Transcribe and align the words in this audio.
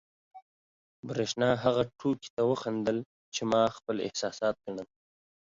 برېښنا 1.09 1.49
هغې 1.63 1.83
ټوکې 1.97 2.29
ته 2.35 2.41
وخندل، 2.51 2.97
چې 3.33 3.41
ما 3.51 3.61
خپل 3.77 3.95
احساسات 4.07 4.55
ګڼل. 4.65 4.87